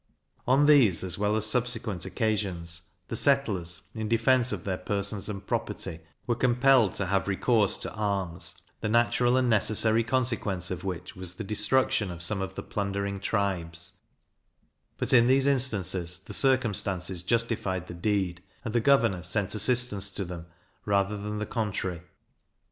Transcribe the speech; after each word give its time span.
On 0.47 0.65
these 0.65 1.03
as 1.03 1.19
well 1.19 1.35
as 1.35 1.45
subsequent 1.45 2.07
occasions, 2.07 2.81
the 3.09 3.15
settlers, 3.15 3.83
in 3.93 4.07
defence 4.07 4.51
of 4.51 4.63
their 4.63 4.79
persons 4.79 5.29
and 5.29 5.45
property, 5.45 5.99
were 6.25 6.33
compelled 6.33 6.95
to 6.95 7.05
have 7.05 7.27
recourse 7.27 7.77
to 7.77 7.93
arms, 7.93 8.55
the 8.79 8.89
natural 8.89 9.37
and 9.37 9.47
necessary 9.47 10.03
consequence 10.03 10.71
of 10.71 10.83
which 10.83 11.15
was 11.15 11.33
the 11.35 11.43
destruction 11.43 12.09
of 12.09 12.23
some 12.23 12.41
of 12.41 12.55
the 12.55 12.63
plundering 12.63 13.19
tribes; 13.19 13.99
but, 14.97 15.13
in 15.13 15.27
these 15.27 15.45
instances, 15.45 16.17
the 16.25 16.33
circumstances 16.33 17.21
justified 17.21 17.85
the 17.85 17.93
deed, 17.93 18.41
and 18.65 18.73
the 18.73 18.79
governor 18.79 19.21
sent 19.21 19.53
assistance 19.53 20.09
to 20.09 20.25
them, 20.25 20.47
rather 20.83 21.15
than 21.15 21.37
the 21.37 21.45
contrary. 21.45 22.01